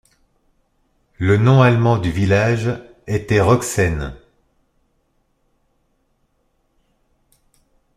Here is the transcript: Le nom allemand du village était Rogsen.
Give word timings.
Le 1.19 1.37
nom 1.37 1.61
allemand 1.61 1.99
du 1.99 2.09
village 2.09 2.71
était 3.05 3.39
Rogsen. 3.39 4.15